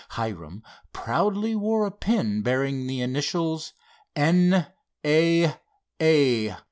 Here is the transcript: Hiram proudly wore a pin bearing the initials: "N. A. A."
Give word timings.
Hiram 0.17 0.63
proudly 0.93 1.55
wore 1.55 1.85
a 1.85 1.91
pin 1.91 2.41
bearing 2.41 2.87
the 2.87 3.01
initials: 3.01 3.73
"N. 4.15 4.65
A. 5.05 5.53
A." 6.01 6.55